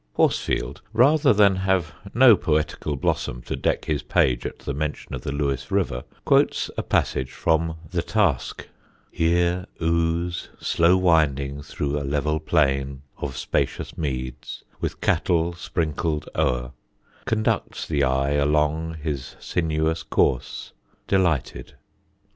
[Illustration: 0.17 0.23
Rodmell.] 0.23 0.25
Horsfield, 0.25 0.81
rather 0.93 1.33
than 1.33 1.55
have 1.57 1.93
no 2.15 2.35
poetical 2.35 2.95
blossom 2.95 3.43
to 3.43 3.55
deck 3.55 3.85
his 3.85 4.01
page 4.01 4.47
at 4.47 4.57
the 4.57 4.73
mention 4.73 5.13
of 5.13 5.21
the 5.21 5.31
Lewes 5.31 5.69
river, 5.69 6.05
quotes 6.25 6.71
a 6.75 6.81
passage 6.81 7.31
from 7.31 7.77
"The 7.91 8.01
Task": 8.01 8.67
Here 9.11 9.67
Ouse, 9.79 10.49
slow 10.59 10.97
winding 10.97 11.61
through 11.61 11.99
a 11.99 12.03
level 12.03 12.39
plain 12.39 13.03
Of 13.19 13.37
spacious 13.37 13.95
meads, 13.95 14.63
with 14.79 15.01
cattle 15.01 15.53
sprinkled 15.53 16.27
o'er, 16.35 16.71
Conducts 17.25 17.85
the 17.87 18.03
eye 18.03 18.31
along 18.31 18.95
his 19.03 19.35
sinuous 19.39 20.01
course 20.01 20.73
Delighted. 21.05 21.75